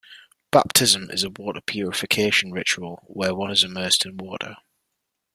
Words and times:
Baptism 0.49 1.11
is 1.11 1.23
a 1.23 1.29
water 1.29 1.61
purification 1.61 2.51
ritual 2.51 3.03
where 3.05 3.35
one 3.35 3.51
is 3.51 3.63
immersed 3.63 4.03
in 4.03 4.17
water. 4.17 4.55